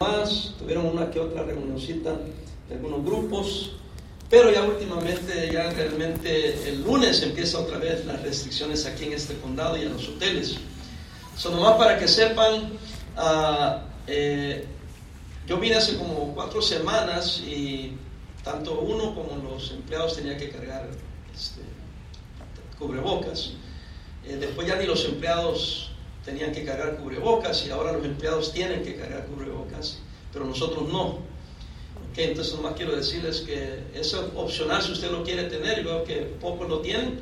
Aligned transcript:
Más, 0.00 0.54
tuvieron 0.58 0.86
una 0.86 1.10
que 1.10 1.20
otra 1.20 1.42
reunioncita 1.42 2.16
de 2.70 2.74
algunos 2.74 3.04
grupos, 3.04 3.72
pero 4.30 4.50
ya 4.50 4.62
últimamente, 4.62 5.50
ya 5.52 5.70
realmente 5.72 6.70
el 6.70 6.82
lunes 6.84 7.22
empieza 7.22 7.58
otra 7.58 7.76
vez 7.76 8.06
las 8.06 8.22
restricciones 8.22 8.86
aquí 8.86 9.04
en 9.04 9.12
este 9.12 9.34
condado 9.40 9.76
y 9.76 9.82
en 9.82 9.92
los 9.92 10.08
hoteles. 10.08 10.56
Son 11.36 11.54
nomás 11.54 11.74
para 11.76 11.98
que 11.98 12.08
sepan, 12.08 12.78
uh, 13.18 13.80
eh, 14.06 14.64
yo 15.46 15.58
vine 15.60 15.74
hace 15.74 15.98
como 15.98 16.32
cuatro 16.34 16.62
semanas 16.62 17.42
y 17.46 17.92
tanto 18.42 18.80
uno 18.80 19.14
como 19.14 19.36
los 19.50 19.70
empleados 19.72 20.16
tenían 20.16 20.38
que 20.38 20.48
cargar 20.48 20.88
este, 21.34 21.60
cubrebocas. 22.78 23.52
Eh, 24.24 24.38
después 24.40 24.66
ya 24.66 24.76
ni 24.76 24.86
los 24.86 25.04
empleados 25.04 25.90
tenían 26.24 26.52
que 26.52 26.64
cargar 26.64 26.96
cubrebocas 26.96 27.66
y 27.66 27.70
ahora 27.70 27.92
los 27.92 28.04
empleados 28.04 28.52
tienen 28.52 28.82
que 28.82 28.96
cargar 28.96 29.26
cubrebocas, 29.26 29.49
pero 30.32 30.44
nosotros 30.44 30.88
no. 30.88 31.18
Okay, 32.12 32.26
entonces 32.26 32.54
nomás 32.54 32.74
quiero 32.74 32.96
decirles 32.96 33.40
que 33.40 33.84
es 33.94 34.14
opcional 34.34 34.82
si 34.82 34.92
usted 34.92 35.10
lo 35.10 35.22
quiere 35.22 35.44
tener 35.44 35.78
y 35.78 35.84
veo 35.84 36.04
que 36.04 36.16
pocos 36.40 36.68
lo 36.68 36.80
tienen. 36.80 37.20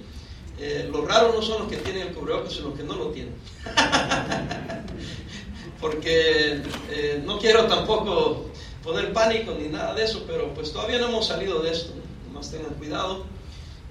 Eh, 0.58 0.88
los 0.90 1.06
raros 1.06 1.34
no 1.34 1.42
son 1.42 1.60
los 1.60 1.68
que 1.68 1.76
tienen 1.76 2.08
el 2.08 2.14
cubrebocas, 2.14 2.52
sino 2.52 2.70
los 2.70 2.78
que 2.78 2.84
no 2.84 2.94
lo 2.94 3.08
tienen. 3.08 3.34
Porque 5.80 6.62
eh, 6.90 7.22
no 7.24 7.38
quiero 7.38 7.66
tampoco 7.66 8.46
poner 8.82 9.12
pánico 9.12 9.54
ni 9.58 9.68
nada 9.68 9.94
de 9.94 10.04
eso, 10.04 10.24
pero 10.26 10.52
pues 10.54 10.72
todavía 10.72 10.98
no 10.98 11.08
hemos 11.08 11.26
salido 11.26 11.60
de 11.60 11.70
esto. 11.70 11.92
Nomás 12.26 12.50
tengan 12.50 12.74
cuidado. 12.74 13.24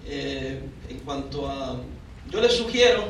Eh, 0.06 0.62
en 0.90 1.00
cuanto 1.00 1.48
a... 1.48 1.80
Yo 2.30 2.42
les 2.42 2.54
sugiero 2.54 3.04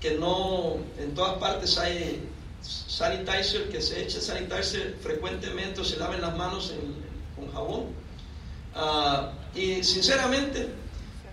que 0.00 0.12
no, 0.12 0.76
en 0.98 1.14
todas 1.14 1.38
partes 1.38 1.78
hay 1.78 2.22
sanitizer, 2.62 3.68
que 3.70 3.80
se 3.80 4.02
eche 4.02 4.20
sanitizer 4.20 4.96
frecuentemente 5.00 5.80
o 5.80 5.84
se 5.84 5.96
laven 5.96 6.20
las 6.20 6.36
manos 6.36 6.72
con 7.36 7.52
jabón. 7.52 7.86
Ah, 8.74 9.32
y 9.54 9.82
sinceramente, 9.82 10.68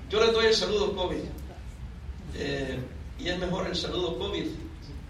yo 0.10 0.20
les 0.24 0.34
doy 0.34 0.46
el 0.48 0.54
saludo 0.56 0.96
COVID. 0.96 1.24
Eh, 2.36 2.80
y 3.20 3.30
es 3.30 3.40
mejor 3.40 3.68
el 3.68 3.76
saludo 3.76 4.18
COVID. 4.18 4.46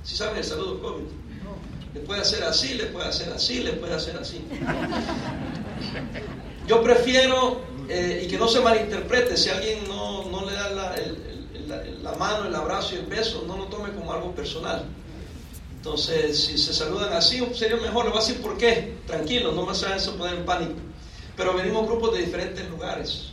Si 0.03 0.15
saben 0.15 0.37
el 0.37 0.43
saludo 0.43 0.81
COVID. 0.81 1.05
Le 1.93 1.99
puede 2.01 2.21
hacer 2.21 2.43
así, 2.43 2.73
le 2.75 2.85
puede 2.85 3.07
hacer 3.07 3.31
así, 3.33 3.59
le 3.63 3.73
puede 3.73 3.95
hacer 3.95 4.17
así. 4.17 4.45
Yo 6.67 6.83
prefiero, 6.83 7.61
eh, 7.89 8.23
y 8.25 8.27
que 8.27 8.37
no 8.37 8.47
se 8.47 8.59
malinterprete, 8.59 9.37
si 9.37 9.49
alguien 9.49 9.87
no, 9.87 10.29
no 10.29 10.45
le 10.45 10.53
da 10.53 10.69
la, 10.69 10.95
el, 10.95 12.03
la, 12.03 12.11
mano, 12.15 12.47
el 12.47 12.55
abrazo 12.55 12.95
y 12.95 12.99
el 12.99 13.05
beso, 13.05 13.43
no 13.47 13.57
lo 13.57 13.65
tome 13.65 13.91
como 13.93 14.11
algo 14.13 14.33
personal. 14.35 14.85
Entonces, 15.77 16.45
si 16.45 16.57
se 16.57 16.73
saludan 16.73 17.13
así, 17.13 17.41
sería 17.53 17.77
mejor. 17.77 18.05
Le 18.05 18.11
voy 18.11 18.19
a 18.19 18.21
decir 18.21 18.41
por 18.41 18.57
qué. 18.57 18.95
Tranquilo, 19.05 19.51
no 19.51 19.63
más 19.63 19.83
a 19.83 19.95
eso 19.95 20.17
poner 20.17 20.35
en 20.35 20.45
pánico. 20.45 20.73
Pero 21.35 21.53
venimos 21.53 21.87
grupos 21.87 22.13
de 22.13 22.25
diferentes 22.25 22.67
lugares. 22.69 23.29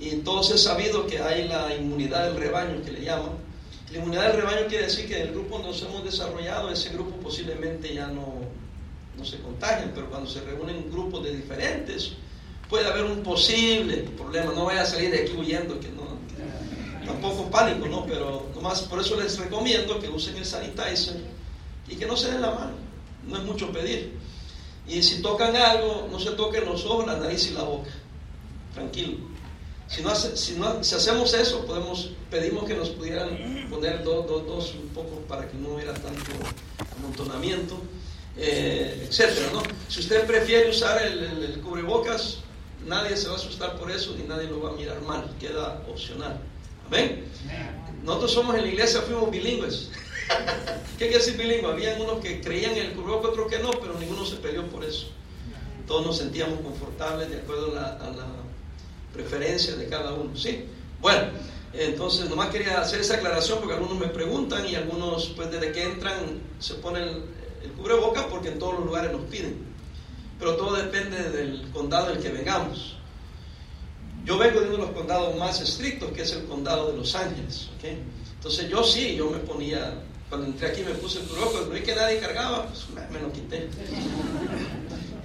Y 0.00 0.10
entonces 0.10 0.56
he 0.56 0.58
sabido 0.58 1.06
que 1.06 1.20
hay 1.20 1.48
la 1.48 1.74
inmunidad 1.74 2.24
del 2.24 2.36
rebaño, 2.36 2.82
que 2.82 2.92
le 2.92 3.02
llaman. 3.02 3.30
La 3.92 3.98
inmunidad 3.98 4.32
del 4.32 4.42
rebaño 4.42 4.66
quiere 4.68 4.84
decir 4.84 5.06
que 5.06 5.22
el 5.22 5.32
grupo 5.32 5.58
nos 5.58 5.80
hemos 5.82 6.02
desarrollado, 6.02 6.70
ese 6.70 6.90
grupo 6.90 7.16
posiblemente 7.16 7.94
ya 7.94 8.08
no, 8.08 8.40
no 9.16 9.24
se 9.24 9.38
contagian, 9.38 9.92
pero 9.94 10.10
cuando 10.10 10.28
se 10.28 10.40
reúnen 10.40 10.90
grupos 10.90 11.24
de 11.24 11.36
diferentes, 11.36 12.12
puede 12.68 12.86
haber 12.86 13.04
un 13.04 13.22
posible 13.22 13.98
problema. 14.16 14.52
No 14.52 14.64
vaya 14.64 14.82
a 14.82 14.86
salir 14.86 15.10
de 15.10 15.22
aquí 15.22 15.32
huyendo, 15.36 15.78
que 15.78 15.88
no, 15.90 16.16
tampoco 17.06 17.48
pánico, 17.50 17.86
¿no? 17.86 18.04
Pero 18.06 18.46
nomás 18.54 18.82
por 18.82 19.00
eso 19.00 19.20
les 19.20 19.38
recomiendo 19.38 20.00
que 20.00 20.08
usen 20.08 20.36
el 20.36 20.44
sanitizer 20.44 21.35
y 21.88 21.96
que 21.96 22.06
no 22.06 22.16
se 22.16 22.30
den 22.30 22.42
la 22.42 22.50
mano. 22.50 22.74
No 23.26 23.38
es 23.38 23.44
mucho 23.44 23.72
pedir. 23.72 24.12
Y 24.88 25.02
si 25.02 25.20
tocan 25.20 25.56
algo, 25.56 26.08
no 26.10 26.18
se 26.20 26.30
toquen 26.32 26.64
los 26.64 26.84
ojos, 26.84 27.06
la 27.06 27.16
nariz 27.16 27.50
y 27.50 27.54
la 27.54 27.62
boca. 27.62 27.90
Tranquilo. 28.74 29.18
Si, 29.88 30.02
no 30.02 30.14
si, 30.14 30.54
no, 30.54 30.82
si 30.82 30.94
hacemos 30.94 31.32
eso, 31.34 31.64
podemos, 31.64 32.10
pedimos 32.30 32.64
que 32.64 32.74
nos 32.74 32.90
pudieran 32.90 33.66
poner 33.70 34.02
dos, 34.02 34.26
dos, 34.26 34.46
dos 34.46 34.74
un 34.74 34.88
poco 34.88 35.20
para 35.28 35.48
que 35.48 35.56
no 35.56 35.74
hubiera 35.74 35.94
tanto 35.94 36.32
amontonamiento, 36.98 37.80
eh, 38.36 39.06
etcétera, 39.08 39.50
¿no? 39.52 39.62
Si 39.88 40.00
usted 40.00 40.26
prefiere 40.26 40.70
usar 40.70 41.00
el, 41.02 41.22
el 41.42 41.60
cubrebocas, 41.60 42.38
nadie 42.84 43.16
se 43.16 43.28
va 43.28 43.34
a 43.34 43.36
asustar 43.36 43.78
por 43.78 43.90
eso 43.90 44.14
ni 44.16 44.24
nadie 44.24 44.48
lo 44.48 44.60
va 44.60 44.70
a 44.70 44.72
mirar 44.72 45.00
mal, 45.02 45.32
queda 45.38 45.82
opcional. 45.88 46.40
¿Ven? 46.90 47.24
Nosotros 48.04 48.32
somos 48.32 48.56
en 48.56 48.62
la 48.62 48.68
iglesia, 48.68 49.02
fuimos 49.02 49.30
bilingües. 49.30 49.90
¿Qué 50.98 51.08
quiere 51.08 51.18
decir 51.18 51.36
bilingüe? 51.36 51.70
Había 51.70 51.94
unos 51.94 52.20
que 52.20 52.40
creían 52.40 52.72
en 52.72 52.86
el 52.86 52.92
cubrebocas, 52.92 53.30
otros 53.30 53.50
que 53.50 53.58
no, 53.58 53.70
pero 53.70 53.98
ninguno 53.98 54.24
se 54.24 54.36
peleó 54.36 54.66
por 54.66 54.84
eso. 54.84 55.08
Todos 55.86 56.06
nos 56.06 56.18
sentíamos 56.18 56.60
confortables 56.60 57.30
de 57.30 57.36
acuerdo 57.36 57.78
a 57.78 58.10
la, 58.10 58.26
preferencia 59.12 59.74
de 59.76 59.88
cada 59.88 60.12
uno. 60.12 60.36
¿Sí? 60.36 60.66
Bueno, 61.00 61.28
entonces 61.72 62.28
nomás 62.28 62.50
quería 62.50 62.80
hacer 62.80 63.00
esa 63.00 63.14
aclaración 63.14 63.60
porque 63.60 63.74
algunos 63.74 63.98
me 63.98 64.08
preguntan 64.08 64.68
y 64.68 64.74
algunos, 64.74 65.32
pues 65.36 65.50
desde 65.50 65.72
que 65.72 65.84
entran, 65.84 66.42
se 66.58 66.74
ponen 66.74 67.04
el, 67.04 67.24
el 67.62 67.70
cubrebocas 67.72 68.24
porque 68.24 68.48
en 68.48 68.58
todos 68.58 68.74
los 68.74 68.84
lugares 68.84 69.12
nos 69.12 69.22
piden. 69.22 69.64
Pero 70.38 70.56
todo 70.56 70.74
depende 70.74 71.30
del 71.30 71.70
condado 71.72 72.10
en 72.10 72.18
el 72.18 72.22
que 72.22 72.28
vengamos. 72.28 72.96
Yo 74.26 74.36
vengo 74.36 74.60
de 74.60 74.66
uno 74.66 74.78
de 74.78 74.82
los 74.82 74.90
condados 74.90 75.36
más 75.36 75.60
estrictos, 75.60 76.10
que 76.10 76.22
es 76.22 76.32
el 76.32 76.46
condado 76.46 76.90
de 76.90 76.98
Los 76.98 77.14
Ángeles. 77.14 77.68
Entonces 78.34 78.68
yo 78.68 78.82
sí, 78.82 79.14
yo 79.14 79.30
me 79.30 79.38
ponía, 79.38 79.94
cuando 80.28 80.46
entré 80.48 80.68
aquí 80.68 80.82
me 80.82 80.92
puse 80.92 81.20
el 81.20 81.26
pero 81.26 81.70
vi 81.70 81.80
que 81.80 81.94
nadie 81.94 82.18
cargaba, 82.18 82.66
pues 82.66 82.86
me, 83.10 83.20
lo 83.20 83.32
quité. 83.32 83.68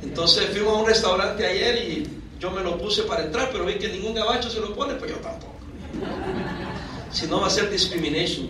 Entonces 0.04 0.50
fuimos 0.52 0.74
a 0.74 0.78
un 0.78 0.86
restaurante 0.86 1.46
ayer 1.46 1.76
y 1.90 2.20
yo 2.40 2.52
me 2.52 2.62
lo 2.62 2.78
puse 2.78 3.04
para 3.04 3.24
entrar, 3.24 3.50
pero 3.52 3.66
vi 3.66 3.76
que 3.76 3.90
ningún 3.90 4.14
gabacho 4.14 4.50
se 4.50 4.60
lo 4.60 4.76
pone, 4.76 4.96
pues 4.96 5.12
yo 5.12 5.18
tampoco. 5.18 5.54
Si 7.12 7.28
no 7.28 7.42
va 7.42 7.48
a 7.48 7.50
ser 7.50 7.70
discrimination. 7.70 8.50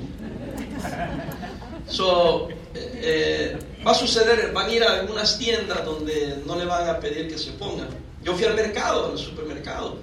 So, 1.88 2.50
eh, 2.74 3.58
va 3.86 3.92
a 3.92 3.96
suceder, 3.96 4.52
van 4.54 4.70
a 4.70 4.74
ir 4.74 4.84
a 4.84 5.00
algunas 5.00 5.38
tiendas 5.38 5.84
donde 5.86 6.42
no 6.46 6.56
le 6.56 6.66
van 6.66 6.88
a 6.88 7.00
pedir 7.00 7.28
que 7.28 7.38
se 7.38 7.52
pongan. 7.52 7.90
Yo 8.24 8.36
fui 8.36 8.46
al 8.46 8.56
mercado, 8.56 9.12
al 9.12 9.18
supermercado, 9.18 9.98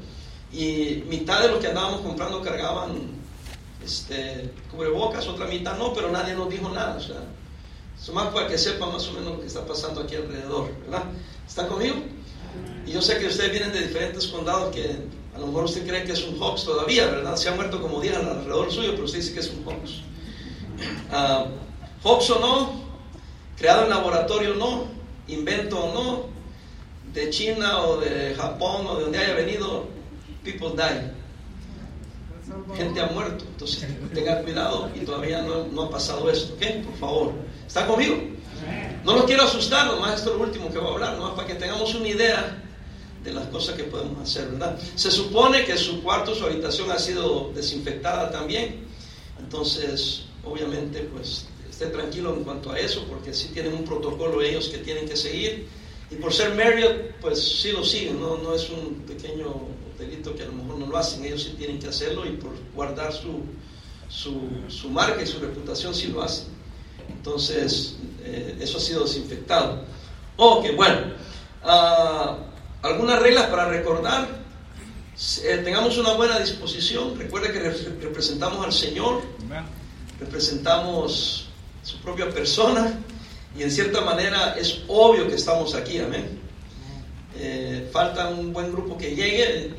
y 0.52 1.04
mitad 1.08 1.42
de 1.42 1.48
los 1.48 1.58
que 1.60 1.68
andábamos 1.68 2.00
comprando 2.00 2.42
cargaban 2.42 3.18
este, 3.84 4.50
cubrebocas, 4.70 5.26
otra 5.26 5.46
mitad 5.46 5.76
no, 5.78 5.92
pero 5.92 6.10
nadie 6.10 6.34
nos 6.34 6.50
dijo 6.50 6.68
nada. 6.70 6.96
O 6.96 7.00
sea, 7.00 7.16
eso 8.00 8.12
más 8.12 8.32
para 8.32 8.48
que 8.48 8.58
sepan 8.58 8.92
más 8.92 9.06
o 9.08 9.12
menos 9.12 9.32
lo 9.32 9.40
que 9.40 9.46
está 9.46 9.66
pasando 9.66 10.02
aquí 10.02 10.16
alrededor, 10.16 10.70
¿verdad? 10.82 11.04
¿Están 11.46 11.68
conmigo? 11.68 11.96
Y 12.86 12.92
yo 12.92 13.02
sé 13.02 13.18
que 13.18 13.26
ustedes 13.26 13.50
vienen 13.50 13.72
de 13.72 13.82
diferentes 13.82 14.26
condados 14.28 14.74
que 14.74 14.96
a 15.34 15.38
lo 15.38 15.46
mejor 15.48 15.64
usted 15.64 15.86
cree 15.86 16.04
que 16.04 16.12
es 16.12 16.24
un 16.24 16.40
hoax 16.40 16.64
todavía, 16.64 17.06
¿verdad? 17.06 17.36
Se 17.36 17.48
han 17.48 17.56
muerto 17.56 17.80
como 17.80 18.00
días 18.00 18.16
alrededor 18.16 18.72
suyo, 18.72 18.92
pero 18.92 19.04
usted 19.04 19.18
dice 19.18 19.34
que 19.34 19.40
es 19.40 19.50
un 19.50 19.64
hoax. 19.64 19.90
Uh, 21.12 22.08
hoax 22.08 22.30
o 22.30 22.40
no, 22.40 22.82
creado 23.56 23.84
en 23.84 23.90
laboratorio 23.90 24.52
o 24.52 24.56
no, 24.56 24.84
invento 25.26 25.78
o 25.78 25.92
no, 25.92 26.26
de 27.12 27.30
China 27.30 27.82
o 27.82 27.98
de 27.98 28.34
Japón 28.34 28.86
o 28.86 28.96
de 28.96 29.02
donde 29.02 29.18
haya 29.18 29.34
venido, 29.34 29.86
people 30.44 30.70
die. 30.70 31.17
Gente 32.76 33.00
ha 33.00 33.06
muerto. 33.06 33.44
Entonces, 33.48 33.86
tengan 34.14 34.42
cuidado 34.42 34.90
y 34.94 35.00
todavía 35.00 35.42
no, 35.42 35.82
ha 35.82 35.90
pasado 35.90 36.30
esto. 36.30 36.54
¿Ok? 36.54 36.84
Por 36.84 36.96
favor. 36.98 37.32
¿Está 37.66 37.86
conmigo? 37.86 38.16
No 39.04 39.14
los 39.14 39.24
quiero 39.24 39.44
asustar, 39.44 39.86
nomás 39.86 40.18
esto 40.18 40.32
es 40.32 40.36
lo 40.36 40.44
último 40.44 40.70
que 40.70 40.78
voy 40.78 40.88
a 40.88 40.94
hablar, 40.94 41.16
nomás 41.16 41.34
para 41.34 41.46
que 41.46 41.54
tengamos 41.54 41.94
una 41.94 42.08
idea 42.08 42.62
de 43.22 43.32
las 43.32 43.46
cosas 43.48 43.76
que 43.76 43.84
podemos 43.84 44.20
hacer, 44.20 44.48
¿verdad? 44.48 44.78
Se 44.96 45.10
supone 45.10 45.64
que 45.64 45.76
su 45.76 46.02
cuarto, 46.02 46.34
su 46.34 46.44
habitación 46.44 46.90
ha 46.90 46.98
sido 46.98 47.52
desinfectada 47.54 48.30
también. 48.30 48.86
Entonces, 49.38 50.24
obviamente, 50.44 51.08
pues 51.12 51.46
esté 51.70 51.86
tranquilo 51.86 52.34
en 52.34 52.44
cuanto 52.44 52.72
a 52.72 52.78
eso, 52.78 53.04
porque 53.08 53.32
sí 53.32 53.48
tienen 53.52 53.74
un 53.74 53.84
protocolo 53.84 54.42
ellos 54.42 54.68
que 54.68 54.78
tienen 54.78 55.08
que 55.08 55.16
seguir. 55.16 55.68
Y 56.10 56.16
por 56.16 56.32
ser 56.32 56.54
Marriott, 56.54 57.16
pues 57.20 57.42
sí 57.42 57.72
lo 57.72 57.84
siguen, 57.84 58.20
no, 58.20 58.38
no 58.38 58.54
es 58.54 58.70
un 58.70 59.02
pequeño 59.06 59.54
delito 59.98 60.34
que 60.34 60.42
a 60.42 60.46
lo 60.46 60.52
mejor 60.52 60.78
no 60.78 60.86
lo 60.86 60.96
hacen, 60.96 61.24
ellos 61.24 61.42
sí 61.42 61.54
tienen 61.58 61.78
que 61.78 61.88
hacerlo 61.88 62.24
y 62.24 62.30
por 62.30 62.52
guardar 62.74 63.12
su, 63.12 63.42
su, 64.08 64.88
marca 64.88 65.22
y 65.22 65.26
su 65.26 65.38
reputación 65.38 65.94
sí 65.94 66.08
lo 66.08 66.22
hacen. 66.22 66.46
Entonces, 67.10 67.96
eh, 68.22 68.56
eso 68.60 68.78
ha 68.78 68.80
sido 68.80 69.04
desinfectado. 69.04 69.84
Ok, 70.36 70.66
bueno, 70.76 71.18
Ah, 71.62 72.36
algunas 72.82 73.20
reglas 73.20 73.46
para 73.46 73.68
recordar. 73.68 74.28
Eh, 75.42 75.60
tengamos 75.64 75.98
una 75.98 76.12
buena 76.12 76.38
disposición. 76.38 77.18
Recuerde 77.18 77.52
que 77.52 77.60
representamos 78.00 78.64
al 78.64 78.72
Señor, 78.72 79.22
representamos 80.20 81.48
su 81.82 81.98
propia 81.98 82.30
persona 82.30 82.98
y 83.58 83.62
en 83.64 83.70
cierta 83.72 84.02
manera 84.02 84.54
es 84.56 84.82
obvio 84.86 85.26
que 85.26 85.34
estamos 85.34 85.74
aquí. 85.74 85.98
Amén. 85.98 86.38
Eh, 87.36 87.88
falta 87.92 88.28
un 88.28 88.52
buen 88.52 88.70
grupo 88.70 88.96
que 88.96 89.16
llegue. 89.16 89.72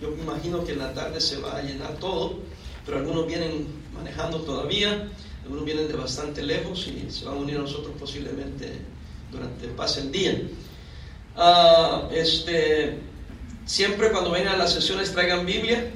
Yo 0.00 0.10
me 0.10 0.22
imagino 0.22 0.64
que 0.64 0.72
en 0.72 0.78
la 0.78 0.94
tarde 0.94 1.20
se 1.20 1.38
va 1.38 1.56
a 1.56 1.62
llenar 1.62 1.94
todo, 1.98 2.38
pero 2.84 2.98
algunos 2.98 3.26
vienen 3.26 3.66
manejando 3.94 4.40
todavía, 4.42 5.08
algunos 5.42 5.64
vienen 5.64 5.88
de 5.88 5.94
bastante 5.94 6.42
lejos 6.42 6.86
y 6.86 7.10
se 7.10 7.24
van 7.24 7.34
a 7.34 7.38
unir 7.38 7.56
a 7.56 7.60
nosotros 7.60 7.94
posiblemente 7.98 8.72
durante 9.30 9.66
el 9.66 9.72
pase 9.72 10.00
el 10.00 10.12
día. 10.12 10.42
Ah, 11.36 12.08
este, 12.12 12.98
siempre 13.66 14.10
cuando 14.10 14.30
vengan 14.30 14.54
a 14.54 14.58
las 14.58 14.72
sesiones 14.72 15.12
traigan 15.12 15.44
Biblia. 15.44 15.92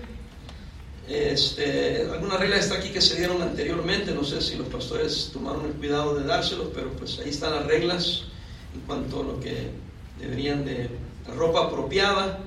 Este, 1.11 2.07
algunas 2.12 2.39
reglas 2.39 2.61
está 2.61 2.77
aquí 2.77 2.91
que 2.91 3.01
se 3.01 3.17
dieron 3.17 3.43
anteriormente, 3.43 4.15
no 4.15 4.23
sé 4.23 4.41
si 4.41 4.55
los 4.55 4.69
pastores 4.69 5.31
tomaron 5.33 5.67
el 5.67 5.73
cuidado 5.73 6.15
de 6.15 6.25
dárselos, 6.25 6.69
pero 6.73 6.93
pues 6.93 7.19
ahí 7.19 7.31
están 7.31 7.53
las 7.53 7.67
reglas 7.67 8.27
en 8.73 8.81
cuanto 8.83 9.21
a 9.21 9.25
lo 9.25 9.41
que 9.41 9.71
deberían 10.21 10.65
de 10.65 10.89
la 11.27 11.35
ropa 11.35 11.67
apropiada. 11.67 12.39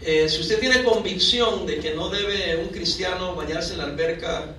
Eh, 0.00 0.28
si 0.28 0.40
usted 0.40 0.60
tiene 0.60 0.84
convicción 0.84 1.66
de 1.66 1.80
que 1.80 1.94
no 1.94 2.10
debe 2.10 2.62
un 2.62 2.68
cristiano 2.68 3.34
bañarse 3.34 3.72
en 3.72 3.78
la 3.78 3.86
alberca 3.86 4.54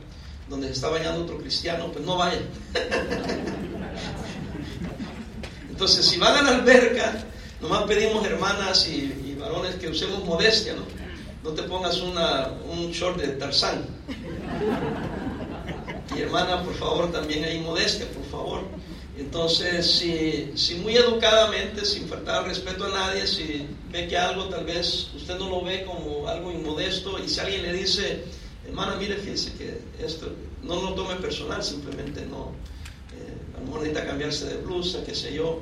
donde 0.50 0.68
se 0.68 0.74
está 0.74 0.90
bañando 0.90 1.24
otro 1.24 1.38
cristiano, 1.38 1.90
pues 1.94 2.06
no 2.06 2.18
vaya. 2.18 2.42
Entonces, 5.70 6.06
si 6.06 6.18
van 6.20 6.36
a 6.36 6.42
la 6.42 6.58
alberca, 6.58 7.24
nomás 7.62 7.84
pedimos 7.84 8.26
hermanas 8.26 8.90
y, 8.90 9.38
varones 9.40 9.76
que 9.76 9.88
usemos 9.88 10.24
modestia, 10.26 10.76
¿no? 10.76 11.01
No 11.44 11.52
te 11.52 11.64
pongas 11.64 12.02
una, 12.02 12.50
un 12.72 12.92
short 12.92 13.20
de 13.20 13.30
Tarzán. 13.30 13.86
Y 16.16 16.22
hermana, 16.22 16.64
por 16.64 16.74
favor, 16.76 17.12
también 17.12 17.44
hay 17.44 17.60
modestia, 17.60 18.08
por 18.12 18.26
favor. 18.26 18.62
Entonces, 19.18 19.86
si, 19.86 20.52
si 20.56 20.76
muy 20.76 20.96
educadamente, 20.96 21.86
sin 21.86 22.08
faltar 22.08 22.46
respeto 22.46 22.86
a 22.86 22.90
nadie, 22.90 23.28
si 23.28 23.68
ve 23.92 24.08
que 24.08 24.18
algo 24.18 24.46
tal 24.46 24.66
vez 24.66 25.10
usted 25.16 25.38
no 25.38 25.50
lo 25.50 25.64
ve 25.64 25.84
como 25.86 26.28
algo 26.28 26.52
inmodesto 26.52 27.18
y 27.24 27.28
si 27.28 27.40
alguien 27.40 27.64
le 27.64 27.74
dice, 27.74 28.24
hermana, 28.68 28.96
mire, 28.96 29.16
fíjese 29.16 29.54
que 29.54 29.82
esto 30.04 30.28
no 30.64 30.82
lo 30.82 30.94
tome 30.94 31.16
personal, 31.16 31.64
simplemente 31.64 32.26
no, 32.26 32.52
necesita 33.80 34.06
cambiarse 34.06 34.46
de 34.46 34.58
blusa, 34.58 35.04
qué 35.04 35.16
sé 35.16 35.34
yo. 35.34 35.60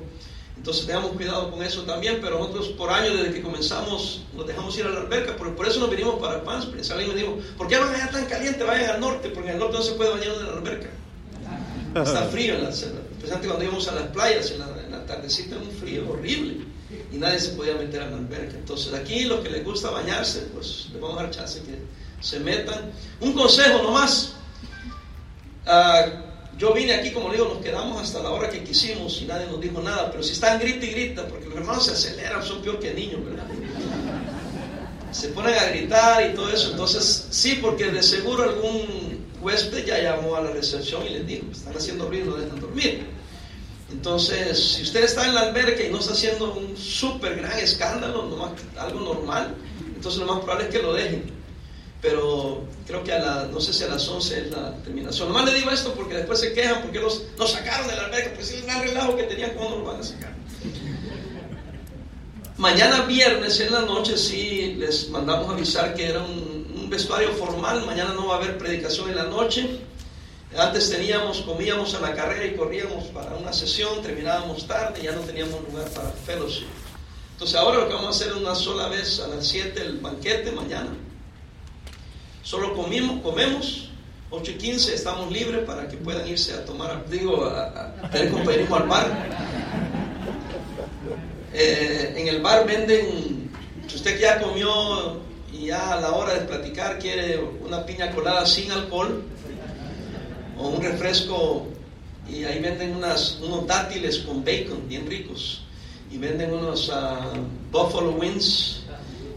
Entonces 0.60 0.86
tengamos 0.86 1.14
cuidado 1.14 1.52
con 1.52 1.64
eso 1.64 1.84
también, 1.84 2.20
pero 2.22 2.38
nosotros 2.38 2.68
por 2.70 2.90
años 2.90 3.14
desde 3.18 3.32
que 3.34 3.42
comenzamos 3.42 4.24
nos 4.36 4.46
dejamos 4.46 4.78
ir 4.78 4.86
a 4.86 4.90
la 4.90 5.00
alberca, 5.00 5.38
por, 5.38 5.56
por 5.56 5.66
eso 5.66 5.80
nos 5.80 5.90
vinimos 5.90 6.20
para 6.20 6.44
Springs. 6.60 6.92
Alguien 6.92 7.16
me 7.16 7.16
dijo, 7.16 7.38
¿por 7.58 7.70
qué 7.70 7.78
van 7.78 7.96
allá 7.96 8.10
tan 8.12 8.26
caliente? 8.26 8.66
Vayan 8.66 8.90
al 8.96 9.00
norte, 9.00 9.30
porque 9.30 9.52
en 9.52 9.56
el 9.56 9.60
norte 9.62 9.78
no 9.78 9.84
se 9.84 9.94
puede 9.94 10.10
bañar 10.10 10.28
en 10.36 10.46
la 10.46 10.52
alberca. 10.52 10.90
Está 11.96 12.24
frío, 12.26 12.56
en 12.56 12.64
la, 12.64 12.70
especialmente 12.72 13.48
cuando 13.48 13.64
íbamos 13.64 13.88
a 13.88 13.96
las 13.96 14.08
playas, 14.08 14.52
en 14.52 14.60
la, 14.60 15.06
tardecita, 15.06 15.56
un 15.56 15.72
frío 15.72 16.10
horrible 16.10 16.58
y 17.12 17.18
nadie 17.18 17.40
se 17.40 17.54
podía 17.54 17.76
meter 17.76 18.02
a 18.02 18.10
la 18.10 18.18
alberca. 18.18 18.58
Entonces 18.58 18.94
aquí 18.94 19.24
los 19.24 19.40
que 19.40 19.50
les 19.50 19.64
gusta 19.64 19.92
bañarse, 19.92 20.50
pues 20.54 20.90
les 20.92 21.02
vamos 21.02 21.20
a 21.20 21.24
dar 21.24 21.32
chance 21.32 21.62
que 21.62 21.80
se 22.22 22.38
metan. 22.42 22.92
Un 23.22 23.32
consejo 23.32 23.82
nomás. 23.82 24.34
Uh, 25.66 26.29
yo 26.60 26.74
vine 26.74 26.94
aquí, 26.94 27.12
como 27.12 27.32
digo, 27.32 27.46
nos 27.46 27.64
quedamos 27.64 28.02
hasta 28.02 28.22
la 28.22 28.32
hora 28.32 28.50
que 28.50 28.66
quisimos 28.66 29.22
y 29.22 29.26
nadie 29.26 29.48
nos 29.48 29.62
dijo 29.62 29.82
nada, 29.82 30.12
pero 30.12 30.22
si 30.22 30.34
están 30.34 30.60
grita 30.60 30.86
y 30.86 30.90
grita, 30.90 31.26
porque 31.26 31.46
los 31.46 31.56
hermanos 31.56 31.86
se 31.86 31.94
aceleran, 31.94 32.44
son 32.44 32.62
peor 32.62 32.80
que 32.80 32.94
niños, 32.94 33.24
¿verdad? 33.24 33.46
Se 35.12 35.30
ponen 35.30 35.56
a 35.56 35.66
gritar 35.68 36.30
y 36.30 36.36
todo 36.36 36.50
eso, 36.52 36.72
entonces 36.72 37.28
sí, 37.30 37.60
porque 37.62 37.90
de 37.90 38.04
seguro 38.04 38.44
algún 38.44 39.26
huésped 39.42 39.86
ya 39.86 40.00
llamó 40.00 40.36
a 40.36 40.42
la 40.42 40.52
recepción 40.52 41.06
y 41.08 41.12
les 41.12 41.26
dijo, 41.26 41.46
están 41.50 41.78
haciendo 41.78 42.10
ruido, 42.10 42.32
no 42.32 42.36
dejan 42.36 42.60
dormir. 42.60 43.06
Entonces, 43.90 44.60
si 44.60 44.84
usted 44.84 45.06
está 45.06 45.26
en 45.26 45.36
la 45.36 45.42
alberca 45.42 45.82
y 45.82 45.90
no 45.90 46.00
está 46.00 46.12
haciendo 46.12 46.54
un 46.54 46.76
súper 46.76 47.38
gran 47.38 47.58
escándalo, 47.58 48.24
nomás, 48.24 48.52
algo 48.78 49.00
normal, 49.00 49.56
entonces 49.96 50.20
lo 50.20 50.28
más 50.28 50.44
probable 50.44 50.66
es 50.66 50.72
que 50.76 50.82
lo 50.82 50.94
dejen 50.94 51.39
pero 52.02 52.64
creo 52.88 53.04
que 53.04 53.12
a 53.12 53.20
las, 53.20 53.50
no 53.50 53.60
sé 53.60 53.74
si 53.74 53.84
a 53.84 53.88
las 53.88 54.08
11 54.08 54.40
es 54.40 54.52
la 54.52 54.74
terminación. 54.84 55.28
Nomás 55.28 55.46
le 55.46 55.54
digo 55.54 55.70
esto 55.70 55.94
porque 55.94 56.16
después 56.16 56.40
se 56.40 56.54
quejan 56.54 56.82
porque 56.82 57.00
los, 57.00 57.24
nos 57.38 57.52
sacaron 57.52 57.88
de 57.88 57.96
la 57.96 58.06
alberca, 58.06 58.32
pues 58.36 58.52
es 58.52 58.64
el 58.64 58.82
relajo 58.82 59.16
que 59.18 59.24
tenían, 59.24 59.52
¿cómo 59.52 59.78
nos 59.78 59.86
van 59.86 60.00
a 60.00 60.04
sacar? 60.04 60.34
Mañana 62.58 63.04
viernes 63.04 63.60
en 63.60 63.72
la 63.72 63.82
noche 63.82 64.18
sí 64.18 64.76
les 64.78 65.10
mandamos 65.10 65.50
avisar 65.50 65.94
que 65.94 66.10
era 66.10 66.22
un, 66.22 66.74
un, 66.76 66.90
vestuario 66.90 67.32
formal, 67.34 67.86
mañana 67.86 68.14
no 68.14 68.28
va 68.28 68.36
a 68.36 68.38
haber 68.38 68.58
predicación 68.58 69.10
en 69.10 69.16
la 69.16 69.26
noche. 69.26 69.80
Antes 70.58 70.90
teníamos, 70.90 71.42
comíamos 71.42 71.94
a 71.94 72.00
la 72.00 72.14
carrera 72.16 72.46
y 72.46 72.56
corríamos 72.56 73.06
para 73.08 73.36
una 73.36 73.54
sesión, 73.54 74.02
terminábamos 74.02 74.68
tarde, 74.68 75.02
ya 75.04 75.12
no 75.12 75.22
teníamos 75.22 75.62
lugar 75.70 75.88
para 75.92 76.10
fellowship. 76.26 76.66
Entonces 77.34 77.56
ahora 77.56 77.80
lo 77.80 77.88
que 77.88 77.94
vamos 77.94 78.08
a 78.08 78.10
hacer 78.10 78.30
es 78.30 78.42
una 78.42 78.56
sola 78.56 78.88
vez 78.88 79.20
a 79.20 79.28
las 79.28 79.48
7 79.48 79.80
el 79.82 80.00
banquete 80.00 80.52
mañana 80.52 80.90
Solo 82.44 82.74
comimos, 82.74 83.22
comemos, 83.22 83.90
8 84.32 84.52
y 84.52 84.56
15 84.56 84.96
estamos 84.96 85.32
libres 85.32 85.66
para 85.66 85.88
que 85.88 85.98
puedan 85.98 86.28
irse 86.28 86.54
a 86.54 86.66
tomar, 86.66 87.08
digo, 87.10 87.46
a, 87.46 87.94
tener 88.12 88.32
compañerismo 88.32 88.76
al 88.76 88.88
bar. 88.88 89.30
Eh, 91.54 92.14
en 92.16 92.28
el 92.28 92.42
bar 92.42 92.66
venden, 92.66 93.50
si 93.88 93.96
usted 93.96 94.20
ya 94.20 94.40
comió 94.40 95.20
y 95.52 95.68
ya 95.68 95.94
a 95.94 96.02
la 96.02 96.12
hora 96.12 96.36
de 96.36 96.42
platicar 96.42 97.00
quiere 97.00 97.40
una 97.66 97.86
piña 97.86 98.12
colada 98.12 98.46
sin 98.46 98.72
alcohol 98.72 99.24
o 100.58 100.68
un 100.68 100.82
refresco 100.82 101.68
y 102.30 102.44
ahí 102.44 102.60
venden 102.60 102.96
unos 102.96 103.68
dátiles 103.68 104.20
con 104.20 104.46
bacon 104.46 104.88
bien 104.88 105.08
ricos 105.08 105.64
y 106.12 106.18
venden 106.18 106.54
unos 106.54 106.90
uh, 106.90 107.40
buffalo 107.72 108.12
wings 108.12 108.79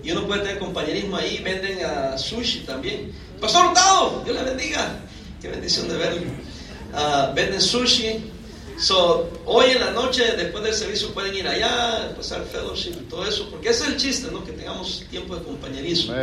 y 0.03 0.11
uno 0.11 0.27
puede 0.27 0.43
tener 0.43 0.59
compañerismo 0.59 1.17
ahí, 1.17 1.41
venden 1.43 1.85
a 1.85 2.19
sushi 2.19 2.61
también. 2.61 3.13
Pastor 3.41 3.67
Hurtado, 3.67 4.23
Dios 4.25 4.37
le 4.37 4.45
bendiga. 4.45 5.01
Qué 5.41 5.49
bendición 5.49 5.89
de 5.89 5.97
verlo. 5.97 6.23
Uh, 6.93 7.35
venden 7.35 7.61
sushi. 7.61 8.31
So, 8.79 9.31
hoy 9.45 9.71
en 9.71 9.81
la 9.81 9.91
noche, 9.93 10.25
después 10.37 10.65
del 10.65 10.75
servicio, 10.75 11.13
pueden 11.13 11.35
ir 11.35 11.47
allá, 11.47 12.13
pasar 12.17 12.43
fellowship 12.45 12.93
y 13.01 13.05
todo 13.05 13.27
eso, 13.27 13.49
porque 13.51 13.69
ese 13.69 13.85
es 13.85 13.91
el 13.91 13.97
chiste, 13.97 14.29
¿no? 14.33 14.45
Que 14.45 14.53
tengamos 14.53 15.05
tiempo 15.11 15.37
de 15.37 15.43
compañerismo. 15.43 16.15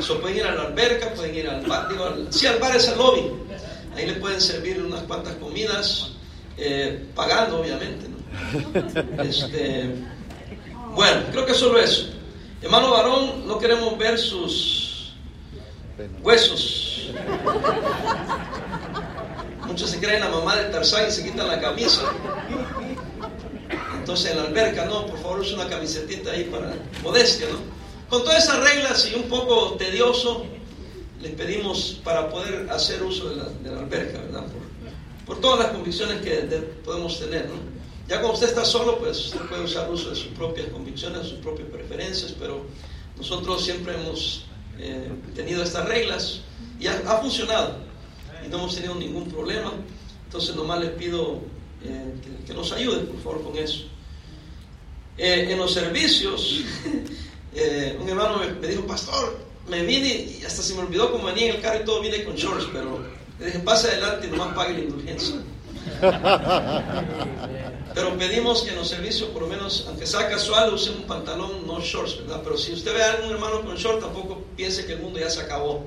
So, 0.00 0.20
pueden 0.20 0.38
ir 0.38 0.44
a 0.44 0.54
la 0.54 0.62
alberca, 0.62 1.12
pueden 1.14 1.34
ir 1.34 1.48
al 1.48 1.64
bar, 1.66 1.88
digo, 1.88 2.04
al, 2.04 2.32
sí, 2.32 2.46
al 2.46 2.58
bar 2.58 2.74
es 2.74 2.88
el 2.88 2.98
lobby. 2.98 3.30
Ahí 3.94 4.06
le 4.06 4.14
pueden 4.14 4.40
servir 4.40 4.82
unas 4.82 5.02
cuantas 5.02 5.34
comidas, 5.36 6.10
eh, 6.56 7.04
pagando, 7.14 7.60
obviamente, 7.60 8.08
¿no? 8.08 9.22
Este, 9.22 9.94
bueno, 10.94 11.22
creo 11.30 11.46
que 11.46 11.54
solo 11.54 11.78
eso. 11.78 12.08
Hermano 12.62 12.92
varón, 12.92 13.46
no 13.48 13.58
queremos 13.58 13.98
ver 13.98 14.16
sus 14.16 15.14
huesos. 16.22 17.10
Muchos 19.66 19.90
se 19.90 19.98
creen 19.98 20.20
la 20.20 20.28
mamá 20.28 20.56
de 20.56 20.64
Tarzán 20.70 21.08
y 21.08 21.10
se 21.10 21.24
quitan 21.24 21.48
la 21.48 21.60
camisa. 21.60 22.02
Entonces 23.98 24.30
en 24.30 24.36
la 24.36 24.44
alberca, 24.44 24.84
no, 24.84 25.06
por 25.06 25.18
favor, 25.18 25.40
usa 25.40 25.56
una 25.56 25.68
camisetita 25.68 26.30
ahí 26.30 26.44
para 26.44 26.72
modestia, 27.02 27.48
¿no? 27.50 27.58
Con 28.08 28.22
todas 28.22 28.44
esas 28.44 28.60
reglas 28.60 29.10
y 29.10 29.14
un 29.16 29.24
poco 29.24 29.74
tedioso, 29.76 30.44
les 31.20 31.32
pedimos 31.32 32.00
para 32.04 32.28
poder 32.28 32.68
hacer 32.70 33.02
uso 33.02 33.30
de 33.30 33.36
la, 33.36 33.78
alberca, 33.80 34.20
¿verdad? 34.20 34.44
Por, 35.26 35.40
todas 35.40 35.60
las 35.60 35.68
convicciones 35.68 36.20
que 36.20 36.34
podemos 36.84 37.18
tener, 37.18 37.46
¿no? 37.46 37.71
Ya 38.08 38.16
cuando 38.20 38.34
usted 38.34 38.48
está 38.48 38.64
solo, 38.64 38.98
pues 38.98 39.26
usted 39.26 39.40
puede 39.48 39.64
usar 39.64 39.90
uso 39.90 40.10
de 40.10 40.16
sus 40.16 40.28
propias 40.28 40.68
convicciones, 40.68 41.26
sus 41.26 41.38
propias 41.38 41.68
preferencias, 41.68 42.34
pero 42.38 42.66
nosotros 43.16 43.64
siempre 43.64 43.94
hemos 43.94 44.44
eh, 44.78 45.08
tenido 45.34 45.62
estas 45.62 45.88
reglas 45.88 46.40
y 46.80 46.88
ha, 46.88 47.18
funcionado 47.18 47.76
y 48.44 48.48
no 48.48 48.58
hemos 48.58 48.74
tenido 48.74 48.94
ningún 48.96 49.28
problema. 49.30 49.72
Entonces 50.24 50.56
nomás 50.56 50.80
les 50.80 50.90
pido 50.90 51.40
eh, 51.84 52.14
que, 52.46 52.54
nos 52.54 52.72
ayuden, 52.72 53.06
por 53.06 53.22
favor, 53.22 53.44
con 53.44 53.58
eso. 53.58 53.84
Eh, 55.18 55.48
en 55.50 55.58
los 55.58 55.72
servicios, 55.72 56.62
un 58.00 58.08
hermano 58.08 58.40
me, 58.60 58.66
dijo, 58.66 58.82
pastor, 58.86 59.38
me 59.68 59.84
vine 59.84 60.08
y 60.40 60.44
hasta 60.44 60.62
se 60.62 60.74
me 60.74 60.80
olvidó 60.80 61.12
cómo 61.12 61.26
venía 61.26 61.50
en 61.50 61.56
el 61.56 61.62
carro 61.62 61.80
y 61.82 61.84
todo, 61.84 62.00
vine 62.00 62.24
con 62.24 62.34
shorts, 62.34 62.66
pero 62.72 62.98
le 63.38 63.46
dije, 63.46 63.58
pase 63.60 63.88
adelante 63.88 64.26
y 64.26 64.30
nomás 64.30 64.54
pague 64.54 64.72
la 64.74 64.80
indulgencia. 64.80 65.36
Pero 67.94 68.16
pedimos 68.16 68.62
que 68.62 68.70
en 68.70 68.76
los 68.76 68.88
servicios, 68.88 69.28
por 69.30 69.42
lo 69.42 69.48
menos, 69.48 69.84
aunque 69.88 70.06
sea 70.06 70.28
casual, 70.28 70.72
use 70.72 70.90
un 70.90 71.02
pantalón, 71.02 71.66
no 71.66 71.80
shorts, 71.80 72.18
¿verdad? 72.18 72.40
Pero 72.42 72.56
si 72.56 72.72
usted 72.72 72.94
ve 72.94 73.02
a 73.02 73.12
algún 73.12 73.32
hermano 73.32 73.60
con 73.62 73.76
short, 73.76 74.00
tampoco 74.00 74.42
piense 74.56 74.86
que 74.86 74.94
el 74.94 75.00
mundo 75.00 75.18
ya 75.18 75.28
se 75.28 75.40
acabó. 75.40 75.84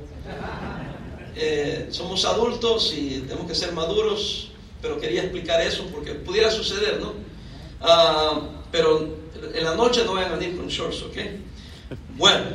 Eh, 1.35 1.87
somos 1.89 2.23
adultos 2.25 2.93
y 2.95 3.21
tenemos 3.21 3.47
que 3.47 3.55
ser 3.55 3.73
maduros, 3.73 4.51
pero 4.81 4.99
quería 4.99 5.23
explicar 5.23 5.59
eso 5.61 5.85
porque 5.91 6.13
pudiera 6.13 6.51
suceder, 6.51 7.01
¿no? 7.01 7.13
Uh, 7.81 8.41
pero 8.71 9.15
en 9.53 9.63
la 9.63 9.75
noche 9.75 10.03
no 10.05 10.13
vayan 10.13 10.33
a 10.33 10.35
venir 10.35 10.55
con 10.55 10.67
shorts, 10.67 11.01
¿ok? 11.03 11.17
Bueno, 12.15 12.45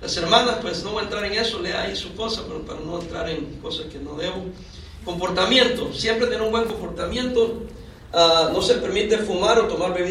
las 0.00 0.16
hermanas, 0.16 0.58
pues 0.60 0.82
no 0.84 0.90
voy 0.92 1.00
a 1.00 1.04
entrar 1.04 1.24
en 1.24 1.32
eso, 1.32 1.60
lea 1.60 1.82
ahí 1.82 1.96
su 1.96 2.14
cosa, 2.14 2.42
pero 2.46 2.62
para 2.62 2.80
no 2.80 3.00
entrar 3.00 3.28
en 3.28 3.58
cosas 3.60 3.86
que 3.86 3.98
no 3.98 4.16
debo. 4.16 4.46
Comportamiento, 5.04 5.92
siempre 5.92 6.26
tener 6.26 6.42
un 6.42 6.50
buen 6.50 6.64
comportamiento. 6.64 7.62
Ah, 8.12 8.50
no 8.52 8.60
se 8.60 8.74
permite 8.74 9.18
fumar 9.18 9.58
o 9.58 9.66
tomar 9.66 9.94
bebidas. 9.94 10.10